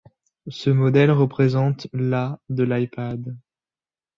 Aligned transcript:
Ce 0.47 0.71
modèle 0.71 1.11
représente 1.11 1.85
la 1.93 2.39
de 2.49 2.63
l'iPad. 2.63 3.37